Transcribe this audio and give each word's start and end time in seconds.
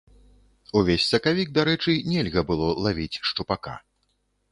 Увесь 0.79 1.03
сакавік, 1.09 1.51
дарэчы, 1.57 1.91
нельга 2.13 2.41
было 2.53 2.71
лавіць 2.87 3.21
шчупака. 3.29 3.75